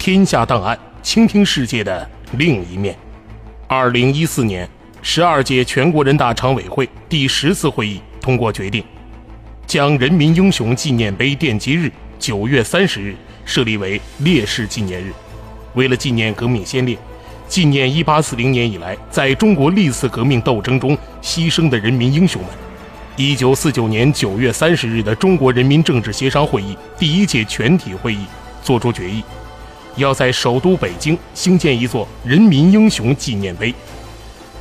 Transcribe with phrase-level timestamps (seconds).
[0.00, 2.08] 天下档案，倾听世界的
[2.38, 2.96] 另一面。
[3.66, 4.66] 二零一四年
[5.02, 8.82] 十二届全国人大常委会第十次会议通过决定，
[9.66, 15.12] 将人民英雄纪念碑奠基日九月三十日设立为烈士纪念日。
[15.74, 16.96] 为了纪念革命先烈，
[17.46, 22.50] 纪念一八四零年以来在中国历次革命斗争中牺牲的人民英雄们，
[23.16, 28.24] 一九四九年九月三十日的中国人民政治协商会议第一届全体会议
[28.62, 29.22] 作出决议。
[30.00, 33.72] 要在首都北京兴建一座人民英雄纪念碑。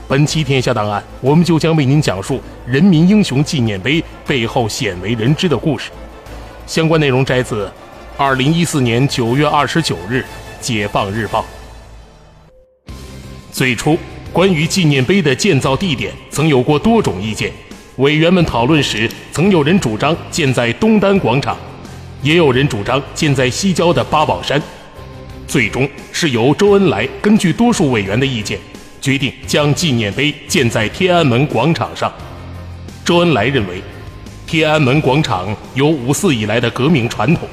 [0.07, 5.89] 本期《天下档案》，我们就将为您讲述人民英雄纪念碑背后鲜为人知的故事。
[6.67, 7.71] 相关内容摘自
[8.17, 10.17] 二零一四年九月二十九日
[10.59, 11.45] 《解放日报》。
[13.51, 13.97] 最初，
[14.33, 17.51] 关于纪念碑的建造地点曾有过多种意见。
[17.97, 21.57] 委员们讨论时，曾有人主张建在东单广场，
[22.21, 24.61] 也有人主张建在西郊的八宝山。
[25.49, 28.59] 最终是由周恩来根据多数委员的意见，
[29.01, 32.13] 决定将纪念碑建在天安门广场上。
[33.03, 33.81] 周恩来认为，
[34.45, 37.49] 天安门广场有五四以来的革命传统，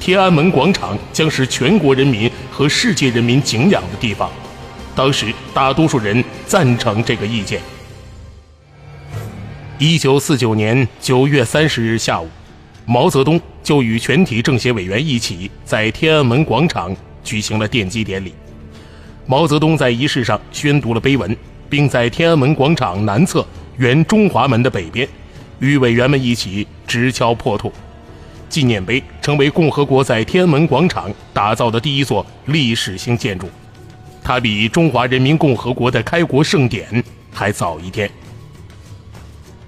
[0.00, 4.28] 天安门广场将是全国人民和世界人民敬仰的地方。
[4.96, 7.60] 当时大多数人赞成这个意见。
[9.78, 12.28] 一九四九年九月三十日下午，
[12.86, 16.96] 毛泽东就与全体政协委员一起在天安门广场。
[17.26, 18.32] 举行了奠基典礼，
[19.26, 21.36] 毛泽东在仪式上宣读了碑文，
[21.68, 23.44] 并在天安门广场南侧
[23.76, 25.06] 原中华门的北边，
[25.58, 27.72] 与委员们一起直敲破土。
[28.48, 33.48] 纪念碑成为共和国在天安门广场打造的第一座历史性建筑，
[34.22, 37.02] 它比中华人民共和国的开国盛典
[37.34, 38.08] 还早一天。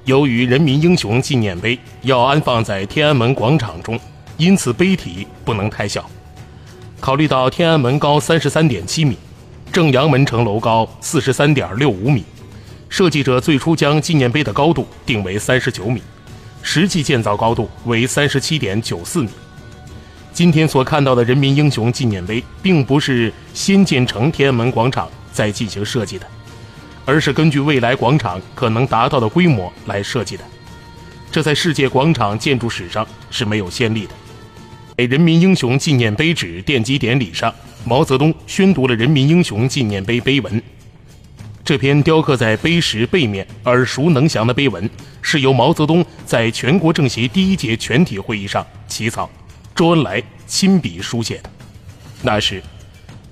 [0.04, 3.98] 由于人民英雄纪念碑要安放在天安门广场中，
[4.36, 6.08] 因此碑体不能太小。
[7.00, 9.16] 考虑到天安门高三十三点七米，
[9.72, 12.24] 正阳门城楼高四十三点六五米，
[12.88, 16.02] 设计者最初将纪念碑的高度定为三十九米，
[16.60, 19.28] 实际建造高度为三十七点九四米。
[20.32, 26.26] 今天所看到的人民英雄纪念碑，并不是先建成天安门广场再进行设计的，
[27.06, 30.44] 而是根据未来广场可能达到的规模来设计的。
[31.30, 34.12] 这在世界广场建筑史上是没有先例的。
[34.98, 37.54] 在人民英雄纪念碑址奠基典礼上，
[37.84, 40.60] 毛泽东宣读了人民英雄纪念碑碑文。
[41.64, 44.90] 这篇雕刻在碑石背面、耳熟能详的碑文，
[45.22, 49.30] 是由毛泽东在全国政协第一届全体会议上起草，
[49.72, 51.50] 周恩来亲笔书写的。
[52.22, 52.60] 那时，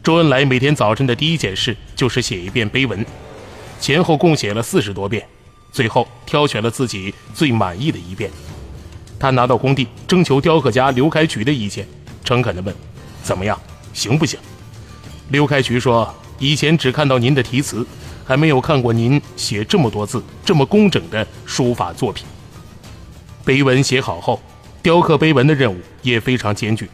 [0.05, 3.05] 周恩来每天早晨的第一件事就是写一遍碑文，
[3.81, 5.27] 前后共写了四十多遍，
[5.73, 8.31] 最后挑选了自己最满意的一遍。
[9.19, 11.87] 他拿到工地，征求雕刻家刘开渠的意见，
[12.25, 12.75] 诚恳地问
[13.23, 13.59] ：“怎么样，
[13.93, 14.39] 行不行？”
[15.31, 17.87] 刘开渠说：“以前只看到您的题词，
[18.25, 22.27] 还没有看过您写这么多字、这么工整的书法作品。”
[23.45, 24.41] 碑文写好后，
[24.83, 26.89] 雕刻碑文的任务也非常艰巨。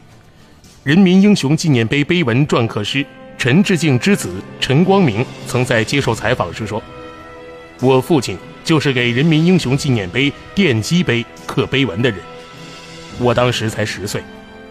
[0.84, 3.04] 人民英雄纪念碑碑文篆刻师
[3.38, 6.82] 陈志敬之子陈光明曾在接受采访时说
[7.80, 8.36] ：“我父亲。”
[8.72, 12.18] 就是给人民英雄纪念碑奠基碑刻碑文的人。
[13.18, 14.22] 我当时才十岁，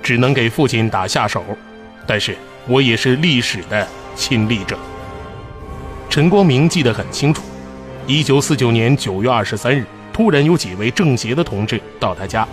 [0.02, 1.46] 只能给父亲打下手，
[2.08, 2.36] 但是
[2.68, 4.76] 我也是历史的亲历者。
[6.10, 7.44] 陈光明记得很清楚，
[8.08, 12.48] 一九四九年九月二十三日，突然有几位政协的同志到他家，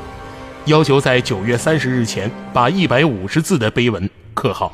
[0.66, 4.70] 要求在九月三十日前把一百五十字的碑文刻好。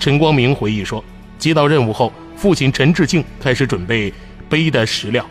[0.00, 1.04] 陈光明回忆说，
[1.38, 4.12] 接到任务后，父亲陈志敬开始准备。
[4.50, 5.24] 碑的石料，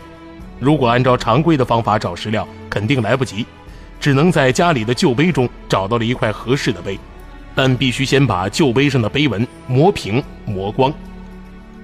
[0.59, 3.45] 如果按照常规的方法找石料，肯定来不及，
[3.99, 6.97] 只能在家里的旧碑中找到了一块合适的碑，
[7.53, 10.91] 但必须先把旧碑上的碑文磨平、磨光。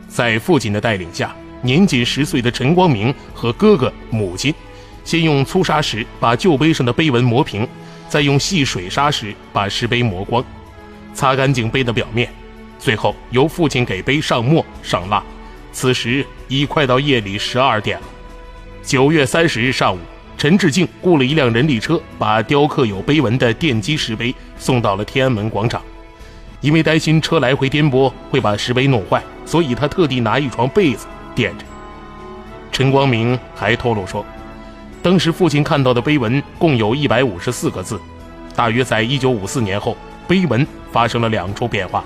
[0.07, 4.53] 在父亲的带领下，年仅十岁的陈光明和哥哥、母亲，
[5.03, 7.67] 先用粗砂石把旧碑上的碑文磨平，
[8.07, 10.41] 再用细水砂石把石碑磨光，
[11.13, 12.29] 擦干净碑的表面，
[12.79, 15.21] 最后由父亲给碑上墨、上蜡。
[15.75, 18.06] 此时已快到夜里十二点了。
[18.81, 20.00] 九月三十日上午，
[20.38, 25.81] 陈志敬雇了一辆人力车，把雕刻有碑文的奠基石碑送到了天安门广场。
[26.62, 31.66] 因为担心车来回颠簸会把石碑弄坏，所以他特地拿一床被子垫着。
[32.71, 34.25] 陈光明还透露说，
[35.04, 38.00] 当时父亲看到的碑文共有一百五十四个字，
[38.56, 42.01] 大约在一九五四年后，碑文发生了两处变化。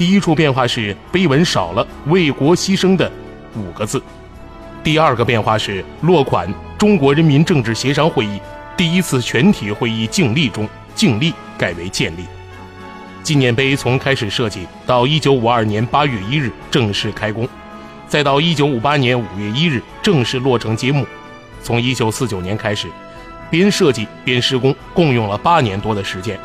[0.00, 3.12] 第一处变化是碑文少了“为国牺牲”的
[3.54, 4.02] 五个字，
[4.82, 8.40] 第二个变化是落款“中国人民政治协商会议
[8.78, 10.66] 第一次全体会议敬立”中
[10.96, 12.24] “敬立”改为“建立”。
[13.22, 17.46] 纪念碑从开始设计到一九五二年八月一日正式开工，
[18.08, 21.04] 再到一九五八年五月一日正式落成揭幕，
[21.62, 22.88] 从一九四九年开始，
[23.50, 26.40] 边设计边施工，共用了八年多的时间。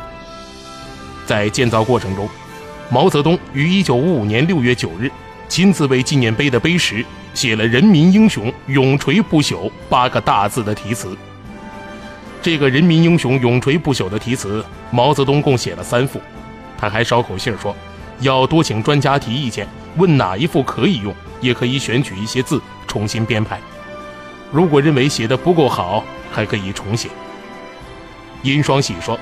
[1.24, 2.28] 在建造过程中，
[2.88, 5.10] 毛泽东于一九五五年六月九日
[5.48, 7.04] 亲自为纪念碑的碑石
[7.34, 11.16] 写了“人民英雄永垂不朽”八个大字的题词。
[12.40, 16.20] 这个“人民英雄永垂不朽”的题词，毛泽东共写了三副。
[16.78, 17.74] 他还捎口信说，
[18.20, 19.66] 要多请专家提意见，
[19.96, 23.60] 问哪一副可以用，也可以选取一些字重新编排。
[24.52, 27.08] 如果认为写的不够好，还可以重写。
[28.42, 29.18] 殷双喜说，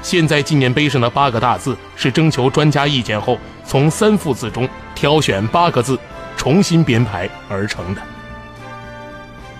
[0.00, 5.98] 现在纪念碑上的八个大字是征求专家意见后，从三副字中挑选八个字
[6.36, 8.02] 重新编排而成的。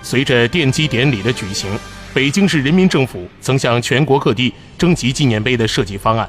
[0.01, 1.77] 随着奠基典礼的举行，
[2.13, 6.27] 北京市人民政府曾向全国各地征集纪念碑的设计方案。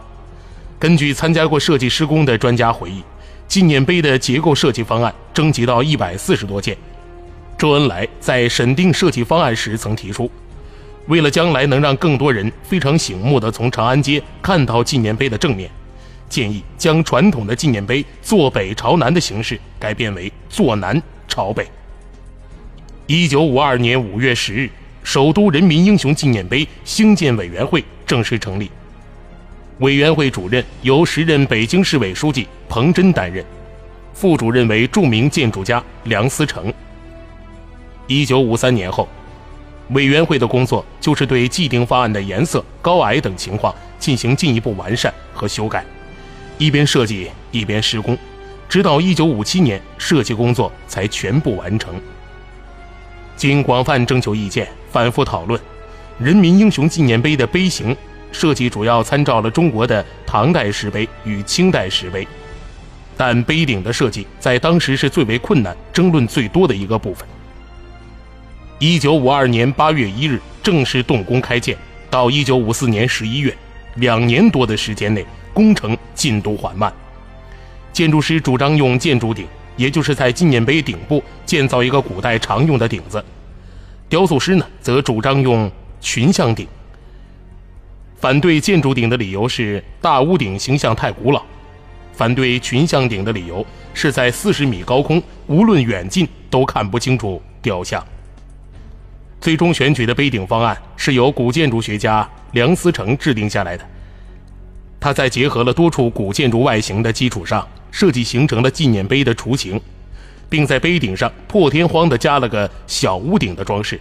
[0.79, 3.03] 根据参加过设计施工的专家回忆，
[3.47, 6.77] 纪念碑的结构设计方案征集到一百四十多件。
[7.57, 10.31] 周恩来在审定设计方案时曾提出，
[11.11, 15.69] 为了将来能让更多人非常醒目地从长安街看到纪念碑的正面，
[16.29, 21.67] 建议将传统的纪念碑坐北朝南的形式改变为坐南朝北。
[23.09, 24.71] 一九五二年五月十日，
[25.03, 28.71] 首都人民英雄纪念碑兴建委员会正式成立。
[29.81, 33.45] 委员会主任由时任北京市委书记彭真担任，
[34.15, 36.73] 副主任为著名建筑家梁思成。
[38.07, 39.09] 一九五三年后，
[39.89, 45.85] 委员会的工作就是对既定方案的颜色、高矮等情况进行进一步完善和修改，
[46.59, 48.17] 一边设计一边施工，
[48.69, 51.95] 直到一九五七年设计工作才全部完成。
[53.37, 55.59] 经广泛征求意见、反复讨论，
[56.19, 57.97] 人民英雄纪念碑的碑形。
[58.33, 62.25] 设计主要参照了中国的唐代石碑与清代石碑，
[63.17, 67.27] 但碑顶的设计在当时是最为困难、争论最多的一个部分。
[68.79, 71.77] 一九五二年八月一日正式动工开建，
[72.11, 73.57] 到一九五四年十一月，
[73.97, 75.25] 两年多的时间内，
[75.55, 76.93] 工程进度缓慢。
[77.93, 79.47] 建筑师主张用建筑顶，
[79.77, 83.19] 也就是在纪念碑顶部建造一个古代常用的顶子；
[84.09, 85.71] 雕塑师呢，则主张用
[86.01, 86.67] 群像顶。
[88.19, 91.43] 反对建筑顶的理由是大屋顶形象太古老，
[92.13, 93.65] 反对群像顶的理由
[93.95, 98.07] 是在四十米高空，无论远近都看不清楚雕像。
[99.41, 103.85] 最终选取的碑顶方案是由古建筑学家梁思成制定下来的，
[105.01, 109.81] 他在结合了多处古建筑外形的基础上，设计形成了纪念碑的雏形，
[110.49, 113.99] 并在碑顶上破天荒地加了个小屋顶的装饰。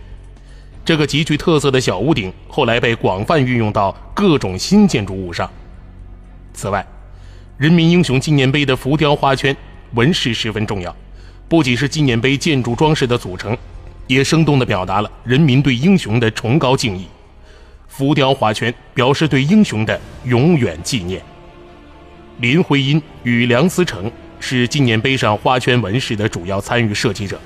[0.84, 5.50] 这个极具特色的小屋顶后来被广泛运用到各种新建筑物上。
[6.54, 6.86] 此外，
[7.58, 9.56] 人民英雄纪念碑的浮雕花圈
[9.94, 10.94] 纹饰十分重要，
[11.48, 13.56] 不仅是纪念碑建筑装饰的组成，
[14.10, 17.06] 也生动地表达了人民对英雄的崇高敬意。
[17.88, 21.22] 浮雕花圈表示对英雄的永远纪念。
[22.40, 27.40] 林徽因与梁思成是纪念碑上花圈纹饰的主要参与设计者，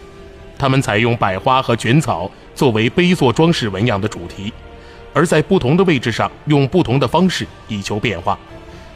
[0.57, 2.31] 他们采用百花和卷草。
[2.55, 4.53] 作为碑座装饰纹样的主题，
[5.11, 8.37] 而在不同的位置上用不同的方式以求变化，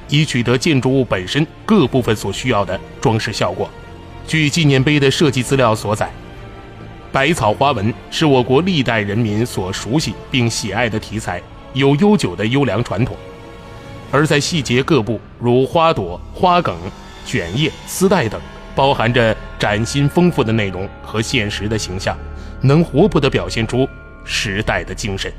[0.10, 3.68] 以取得建筑物本身各部分所需要的装饰效果。
[4.28, 6.08] 据纪念碑的设计资料所载，
[7.12, 11.42] 百草花纹是我国历代人民所熟悉并喜爱的题材，
[11.74, 13.16] 有悠久的优良传统。
[14.12, 16.76] 而在细节各部，如花朵、花梗、
[17.26, 18.40] 卷叶、丝带等，
[18.76, 22.18] 包含着崭新丰富的内容和现实的形象。
[22.62, 23.88] 能活泼地表现出
[24.26, 25.32] 时代的精神。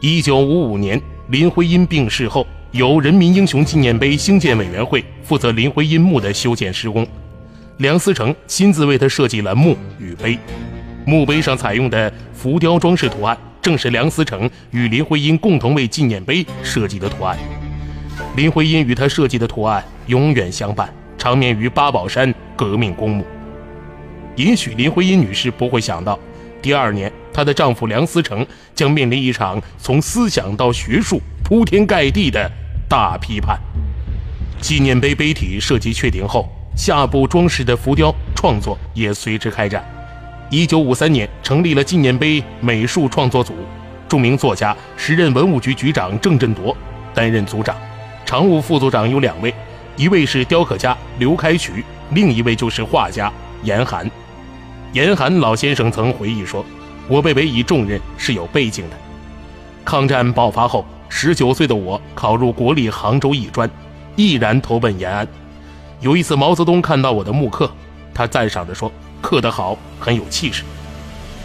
[0.00, 7.06] 一九五五年，林徽因病逝后，由人民英雄纪念碑兴建委员会负责林徽因墓的修建施工。
[7.78, 10.36] 梁思成亲自为他设计了墓与碑，
[11.06, 17.38] 墓碑上采用的浮雕装饰图案，正是梁思成与林徽因共同为纪念碑设计的图案。
[18.34, 23.24] 林徽因与他设计的图案永远相伴，长眠于八宝山革命公墓。
[24.34, 26.18] 也许林徽因女士不会想到，
[26.60, 28.44] 第二年她的丈夫梁思成
[28.74, 32.50] 将面临一场从思想到学术铺天盖地的
[32.88, 33.56] 大批判。
[34.60, 39.84] 纪念碑碑体设计确定后，下部装饰的浮雕创作也随之开展。
[40.48, 43.52] 一九五三年，成立了纪念碑美术创作组，
[44.08, 46.74] 著名作家、时任文物局局长郑振铎
[47.12, 47.76] 担任组长，
[48.24, 49.52] 常务副组长有两位，
[49.96, 53.30] 一位是雕刻家刘开渠，另一位就是画家
[53.64, 54.08] 严寒。
[54.92, 56.64] 严寒老先生曾回忆说
[57.10, 58.96] ：“我被委以重任是有背景的。
[59.84, 63.68] 抗战爆发后，十九岁的我考入国立杭州艺专。”
[64.14, 65.26] 毅然投奔延安。
[66.00, 67.68] 有一次，毛泽东看到我的木刻，
[68.14, 68.90] 他赞赏地说
[69.20, 70.62] ：“刻得好，很有气势。”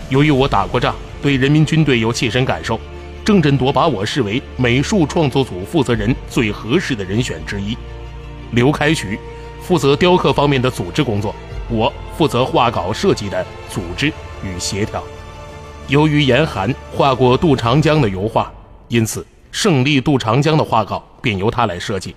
[0.09, 0.93] 由于我打过仗，
[1.23, 2.79] 对人民军队有切身感受，
[3.25, 7.75] 郑振铎把我视为美术创作组负责人最合适的人选之一。
[8.51, 9.17] 刘开渠
[9.59, 11.33] 负责雕刻方面的组织工作，
[11.67, 15.03] 我负责画稿设计的组织与协调。
[15.87, 18.51] 由于严寒画过渡长江的油画，
[18.87, 22.15] 因此胜利渡长江的画稿便由他来设计。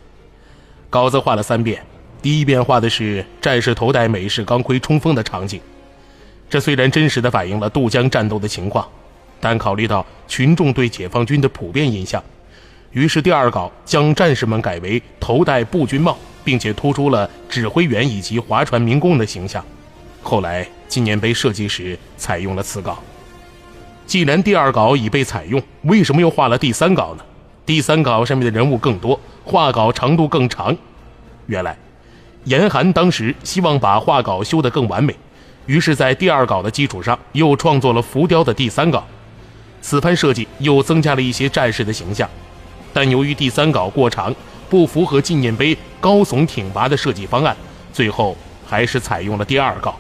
[0.91, 1.83] 稿子画了三遍，
[2.27, 5.61] 第一遍画的是战士头戴美式钢盔冲锋的场景，
[6.51, 8.85] 这虽然真实的反映了渡江战斗的情况，
[9.39, 12.21] 但考虑到群众对解放军的普遍印象，
[12.91, 19.65] 于是第二稿将战士们改为头戴步军帽，并且突出了指挥员以及划船民工的形象。
[20.21, 23.01] 后来纪念碑设计时采用了此稿。
[24.05, 27.25] 既然第二稿已被采用，为什么又画了第三稿呢？
[27.65, 30.77] 第三稿上面的人物更多，画稿长度更长。
[31.47, 31.79] 原来，
[32.47, 35.15] 严寒当时希望把画稿修得更完美，
[35.67, 39.05] 于是，在第二稿的基础上又创作了浮雕的第三稿。
[39.81, 42.29] 此番设计又增加了一些战士的形象，
[42.93, 44.33] 但由于第三稿过长，
[44.71, 47.57] 不符合纪念碑高耸挺拔的设计方案，
[47.93, 49.97] 最后还是采用了第二稿。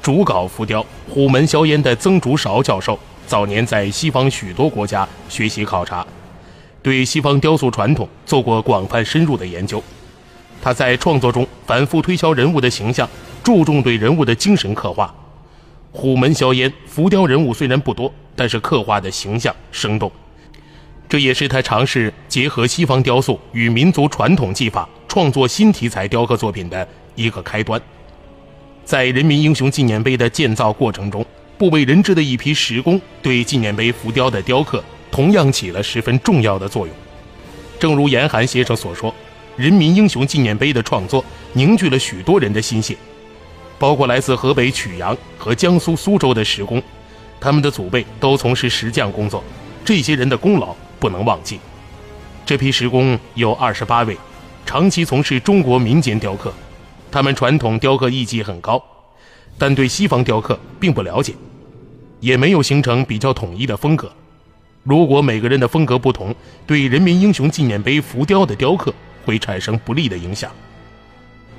[0.00, 6.06] 主稿浮雕虎门销烟的曾竹韶教授，早年在西方许多国家学习考察。
[6.82, 9.82] 对西方雕塑传统做过广泛深入的研究，
[10.66, 13.08] 他在创作中反复推敲人物的形象，
[13.44, 15.14] 注重对人物的精神刻画。
[15.92, 20.10] 虎门销烟浮雕人物虽然不多，但是刻画的形象生动，
[21.08, 27.80] 这也是他尝试结合西方雕塑与民族传统技法，创作新题材雕刻作品的一个开端。
[28.84, 31.24] 在人民英雄纪念碑的建造过程中，
[31.56, 34.82] 不为人知的一批石工对纪念碑浮雕的雕刻。
[35.12, 36.96] 同样起了十分重要的作用。
[37.78, 39.14] 正如严寒先生所说，
[39.56, 42.96] 人民英雄纪念碑的创作凝聚了许多人的心血，
[43.78, 46.82] 包括来自河北曲阳和江苏苏州的石工，
[47.40, 49.42] 他们的祖辈都从事石匠工作，
[49.84, 51.58] 这些人的功劳不能忘记。
[52.44, 54.16] 这批石工有二十八位，
[54.66, 56.52] 长期从事中国民间雕刻，
[57.10, 58.82] 他们传统雕刻艺技很高，
[59.56, 61.32] 但对西方雕刻并不了解，
[62.20, 64.12] 也没有形成比较统一的风格。
[64.84, 66.32] 如果每个人的风格不同，
[66.66, 68.94] 对人民英雄纪念碑浮雕的雕刻
[69.26, 70.50] 会产生不利的影响。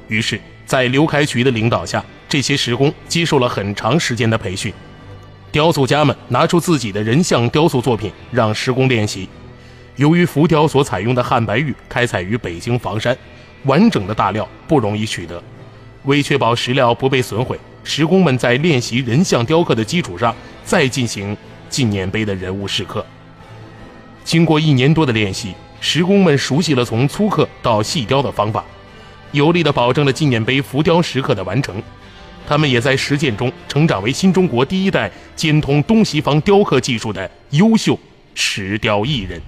[0.07, 4.73] 于是，在刘开渠的领导下，这些石工接受了很长时间的培训。
[5.51, 9.27] 雕塑家们拿出自己的人像雕塑作品，让施工练习。
[9.97, 13.17] 由于浮雕所采用的汉白玉开采于北京房山，
[13.63, 15.41] 完整的大料不容易取得。
[16.03, 20.33] 为确保石料不被损毁，石工们在练习人像雕刻的基础上，
[20.63, 21.35] 再进行
[21.69, 23.05] 纪念碑的人物试刻。
[24.23, 28.63] 经过一年多的练习，石工们熟悉了从粗刻到细雕的方法，
[29.31, 31.81] 有力地保证了纪念碑浮雕石刻的完成。
[32.47, 37.99] 他们也在实践中成长为新中国第一代兼通东西方雕刻技术的优秀
[38.35, 39.41] 石雕艺人。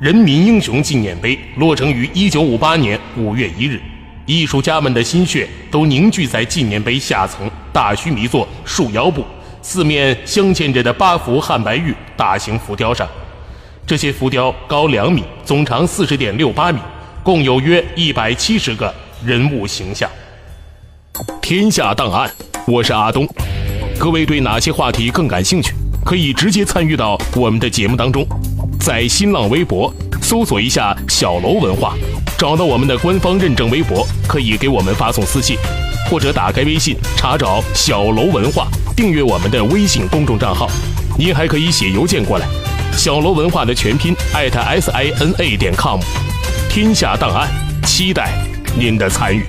[0.00, 3.80] 人民英雄纪念碑落成于一九五八年五月一日，
[4.24, 9.24] 艺术家们的心血都凝聚在纪念碑下层大须弥座束腰部。
[9.62, 13.08] 四面镶嵌着的八幅汉白玉大型浮雕上，
[13.86, 16.80] 这些浮雕高两米，总长四十点六八米，
[17.22, 18.92] 共有约一百七十个
[19.24, 20.10] 人物形象。
[21.40, 22.28] 天下档案，
[22.66, 23.24] 我是阿东。
[23.96, 25.72] 各位对哪些话题更感兴趣？
[26.04, 28.26] 可以直接参与到我们的节目当中，
[28.80, 31.94] 在新浪微博搜索一下“小楼文化”，
[32.36, 35.56] 找到我们的官方认证微博，可以给我们发送私信，
[36.10, 38.66] 或者打开微信查找“小楼文化”。
[38.96, 40.68] 订阅我们的微信公众账号，
[41.16, 42.48] 您还可以写邮件过来。
[42.96, 46.00] 小楼文化的全拼艾特 s i n a 点 com。
[46.70, 47.46] 天下档案，
[47.84, 48.32] 期待
[48.74, 49.44] 您的参与。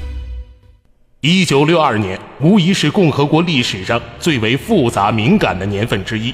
[1.22, 6.34] 一九六二年无疑是共和国历史上最为复杂敏感的年份之一，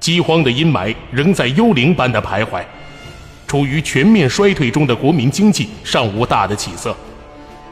[0.00, 2.64] 饥荒的阴霾仍在幽灵般的徘徊，
[3.46, 6.96] 处于全面衰退中的国民经济尚无大的起色，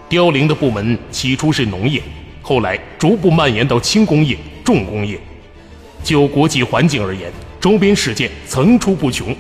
[0.07, 2.01] 凋零的部门起初是农业。
[2.43, 5.19] 后来逐步蔓延到轻工业、重工业。
[6.05, 9.37] 就国际环境而言，周边事件层出不穷。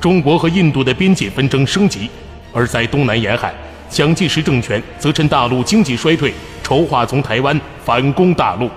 [0.00, 2.08] 中国和印度的边界纷争升级，
[2.52, 3.54] 而在东南沿海，
[3.88, 6.32] 蒋介石政权则趁大陆经济衰退，
[6.62, 8.68] 筹划从台湾反攻大陆。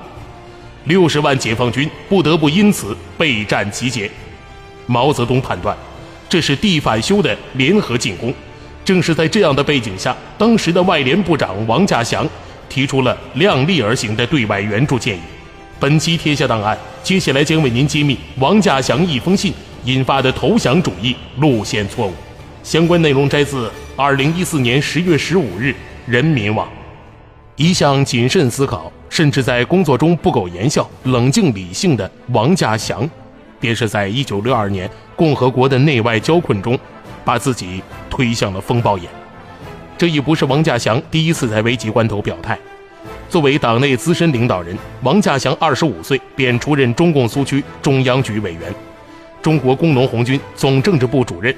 [0.84, 4.12] 六十万解放军不得不因此备战集结。
[4.86, 5.76] 毛泽东判断，
[6.30, 8.32] 这是地反修的联合进攻。
[8.84, 12.30] 正是在这样的背景下，当时的外联部长王稼祥
[12.70, 15.22] 提出了量力而行的对外援助建议。
[15.80, 22.14] 本期天下档案，接下来将为您揭秘王稼祥一封信引发的投降主义路线错误。
[22.64, 25.76] 相关内容摘自二零一四年十月十五日
[26.08, 26.68] 人民网。
[27.58, 33.08] 一向谨慎思考，甚至在工作中不苟言笑、冷静理性的王稼祥，
[33.60, 36.78] 便是在一九六二年共和国的内外交困中。
[37.24, 39.10] 把自己推向了风暴眼，
[39.96, 42.56] 这已不是王稼祥第一次在危急关头表态。
[43.30, 48.74] 作为党内资深领导人，王稼祥二十五岁便出任中共苏区中央局委员、
[49.42, 51.54] 中国工农红军总政治部主任。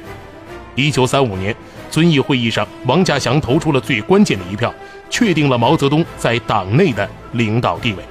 [0.75, 1.55] 一九三五年
[1.89, 4.73] 遵义会议上，王稼祥投出了最关键的一票，
[5.09, 8.03] 确定了毛泽东在党内的领导地位。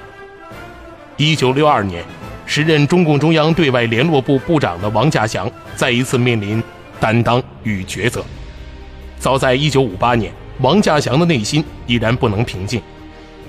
[1.17, 2.03] 一九六二年，
[2.45, 6.61] 时任中共中央对外联络部部长的王稼祥再一次面临。
[6.99, 8.25] 担当与抉择。
[9.19, 12.81] 早在1958年，王稼祥的内心依然不能平静。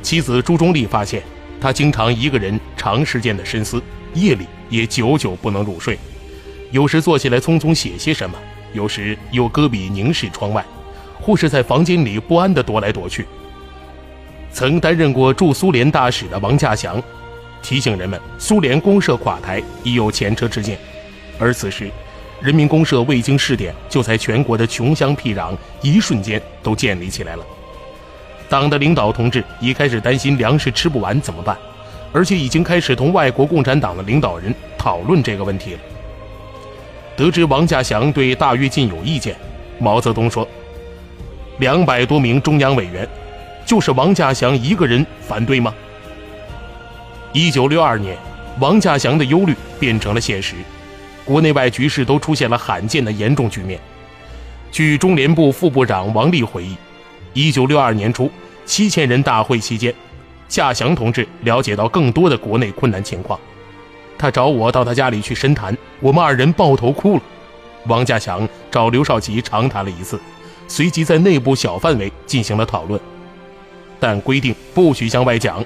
[0.03, 1.23] 妻子朱中丽发现，
[1.61, 3.83] 他经常一个人长时间的深思，
[4.15, 5.99] 夜里也久久不能入睡。
[6.71, 8.37] 有时坐起来匆匆写些什么，
[8.73, 10.65] 有时又搁笔凝视窗外，
[11.21, 13.27] 或是在房间里不安地踱来踱去。
[14.53, 17.03] 曾担任过驻苏联大使的王稼祥
[17.63, 20.79] 提醒人们，苏联公社垮台已有前车之鉴，
[21.39, 21.91] 而此时。
[22.41, 27.45] 人民公社未经试点，就在全国的穷乡僻壤一瞬间都建立起来了。
[28.49, 31.57] 党的领导同志已开始担心粮食吃不完怎么办，
[32.13, 35.81] 而且已经开始同外国共产党的领导人讨论这个问题了。
[37.17, 39.37] 得知王稼祥对大跃进有意见，
[39.79, 40.49] 毛泽东说
[41.59, 43.07] ：“两百多名中央委员，
[43.67, 45.75] 就是王稼祥一个人反对吗？”
[47.35, 48.17] 一九六二年，
[48.61, 50.55] 王稼祥的忧虑变成了现实。
[51.25, 53.79] 国内外局势都出现了罕见的严重局面。
[54.73, 56.75] 据中联部副部长王立回忆，
[57.39, 58.29] 一九六二年初
[58.67, 59.95] 七千人大会期间，
[60.49, 63.39] 夏祥同志了解到更多的国内困难情况，
[64.19, 67.23] 他找我到他家里去深谈，我们二人抱头哭了。
[67.87, 70.21] 王稼祥找刘少奇长谈了一次，
[70.67, 73.01] 随即在内部小范围进行了讨论，
[74.01, 75.65] 但规定不许向外讲，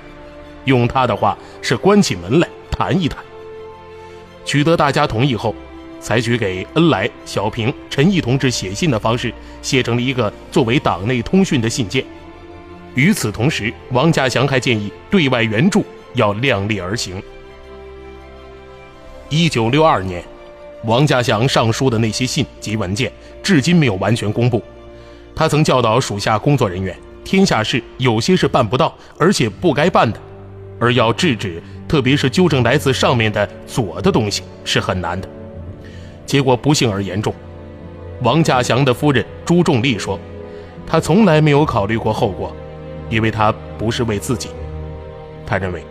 [0.67, 3.19] 用他的话是关起门来谈一谈。
[4.45, 5.55] 取得大家同意后，
[6.03, 12.05] 采取给恩来、小平、陈毅同志写信的方式，写成了一个作为党内通讯的信件。
[12.95, 15.85] 与此同时，王稼祥还建议对外援助
[16.15, 17.23] 要量力而行。
[19.31, 20.23] 一九六二年，
[20.85, 23.11] 王稼祥上书的那些信及文件，
[23.43, 24.62] 至今没有完全公布。
[25.35, 30.21] 他曾教导属下工作人员，天下事有些是办不到，而且不该办的，
[30.79, 31.62] 而要制止。
[31.88, 35.29] 特别是纠正来自上面的左的东西是很难的，
[36.33, 37.35] 结果不幸而严重。
[38.23, 40.18] 王稼祥的夫人朱仲丽说
[40.88, 42.57] ：“她从来没有考虑过后果，
[43.11, 44.49] 因为她不是为自己。
[45.45, 45.85] 她认为，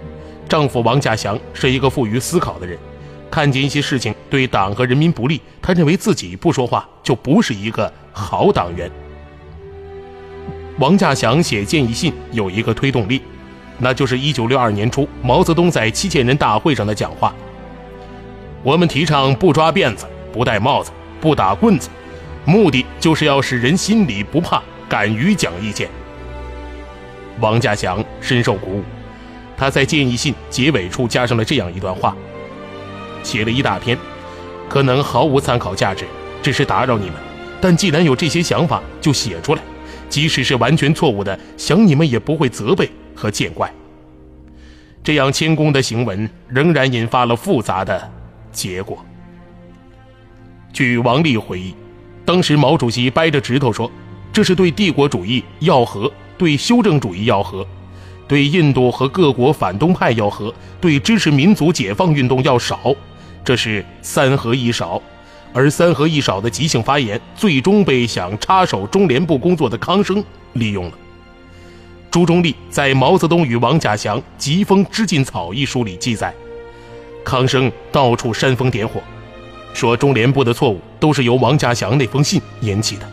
[0.49, 2.75] 丈夫王稼祥是一个富于思考的人，
[3.30, 8.89] 看见一些事情对党和人民不利，他认为自己不说话就不是一个好党员。”
[10.80, 13.21] 王稼祥写建议信有一个推动力。
[13.77, 17.32] 那就是一九六二年初，毛泽东在七千人大会上的讲话。
[18.63, 21.89] 我们提倡不抓辫子、不戴帽子、不打棍子，
[22.46, 25.89] 目的就是要使人心里不怕，敢于讲意见。
[27.39, 28.84] 王稼祥深受鼓舞，
[29.58, 32.15] 他在建议信结尾处加上了这样一段话：
[33.24, 33.98] 写了一大篇，
[34.70, 36.06] 可能毫无参考价值，
[36.41, 37.15] 只是打扰你们。
[37.60, 39.62] 但既然有这些想法，就写出来，
[40.10, 42.89] 即使是完全错误的，想你们也不会责备。
[43.13, 43.72] 和见怪，
[45.04, 48.10] 这样谦恭的行文仍然引发了复杂的
[48.52, 49.06] 结果。
[50.73, 51.73] 据王立回忆，
[52.25, 53.91] 当时毛主席掰着指头说
[54.31, 57.65] ：“这是对帝国主义要和，对修正主义要和，
[58.27, 62.95] 对印度和各国反动派要和，对支持民族解放运动要少，
[63.43, 65.01] 这是三合一少。”
[65.53, 70.91] 而三合一少的即兴发言，最终被想插手中联部工作的康生利用了。
[72.10, 76.34] 朱中立在《毛泽东与王稼祥疾风知劲草》一书里记载，
[77.25, 79.01] 康生到处煽风点火，
[79.73, 83.10] 说中联部的错误都是由王稼祥那封信引起的。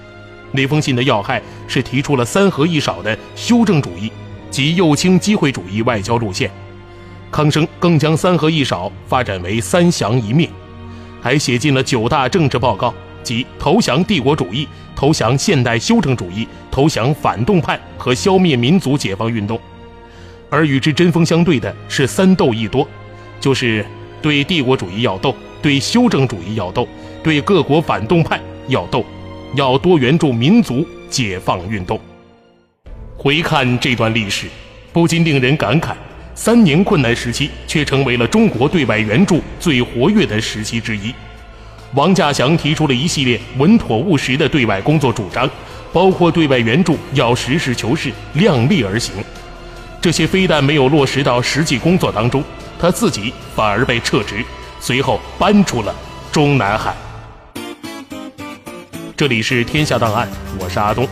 [0.52, 4.10] 那封信的要害是提出了“三合一少”的修正主义
[4.50, 6.50] 及右倾机会主义外交路线。
[7.30, 10.48] 康生更将“三合一少”发展为“三降一灭”，
[11.20, 14.66] 还写进了九大政治报告，即投降帝国主义、
[14.96, 19.60] 投降现代修正主义、投降反动派和消灭民族解放运动。
[20.48, 22.88] 而与之针锋相对的是三斗一多，
[23.38, 23.84] 就是
[24.20, 26.86] 对帝国主义要斗，对修正主义要斗，
[27.22, 29.04] 对各国反动派要斗，
[29.54, 32.00] 要多援助民族解放运动。
[33.16, 34.46] 回看这段历史，
[34.92, 35.92] 不禁令人感慨：
[36.34, 41.12] 三年困难时期却成为了中国对外援助最活跃的时期之一。
[41.94, 45.48] 王稼祥提出了一系列稳妥务实的对外工作主张，
[45.92, 49.14] 包括对外援助要实事求是、量力而行。
[50.00, 52.44] 这些非但没有落实到实际工作当中，
[52.78, 54.44] 他自己反而被撤职，
[54.80, 55.92] 随后搬出了
[56.30, 56.94] 中南海。
[59.16, 60.28] 这里是天下档案，
[60.60, 61.06] 我是阿东，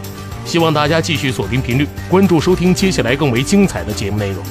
[0.45, 4.45] 希望大家继续锁定频率，关注收听接下来更为精彩的节目内容。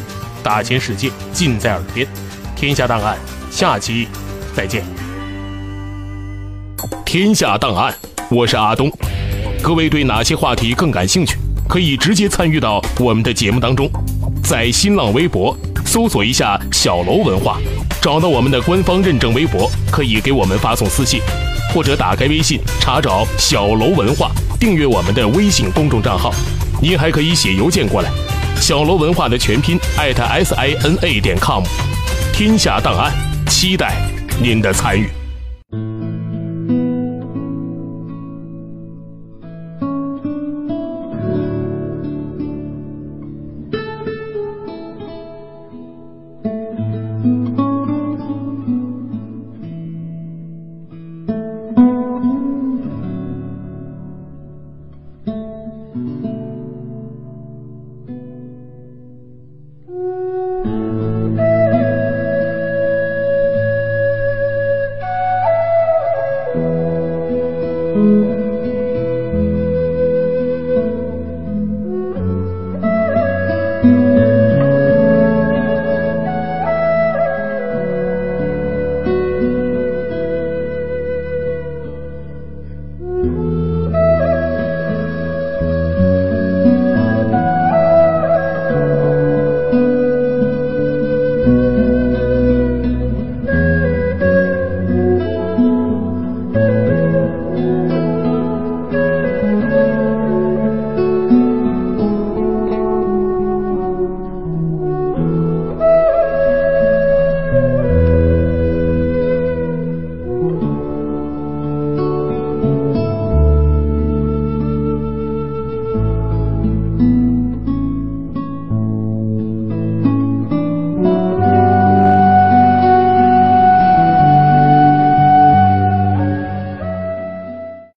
[0.43, 2.05] 大千世界尽在耳边，
[2.53, 3.17] 天下档案，
[3.49, 4.09] 下期
[4.53, 4.83] 再见。
[7.05, 7.95] 天下档案，
[8.29, 8.91] 我是阿东。
[9.63, 11.37] 各位对哪些话题更感兴趣？
[11.67, 13.89] 可以直接参与到我们的节目当中。
[14.43, 17.57] 在新浪微博搜索一下“小楼文化”，
[18.01, 21.21] 找到我们的官方认证微博，可以给我们发送私信，
[21.73, 26.33] 或者打开微信查找“小楼文化”，订阅我们的微信公众账号。
[26.81, 28.09] 您还可以写邮件过来
[28.59, 31.63] ，“小楼文化”的全拼艾特 s i n a 点 com。
[32.33, 33.13] 天下档案，
[33.47, 33.95] 期待
[34.41, 35.09] 您的参与。